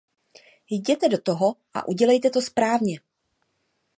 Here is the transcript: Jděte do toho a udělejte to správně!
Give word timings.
Jděte 0.71 1.09
do 1.09 1.17
toho 1.21 1.55
a 1.73 1.87
udělejte 1.87 2.29
to 2.29 2.41
správně! 2.41 2.99